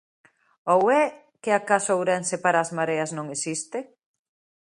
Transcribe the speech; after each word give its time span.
¿Ou 0.73 0.83
é 1.01 1.03
que 1.43 1.51
acaso 1.53 1.91
Ourense 1.99 2.35
para 2.45 2.59
as 2.63 2.73
Mareas 2.77 3.11
non 3.17 3.25
existe? 3.35 3.79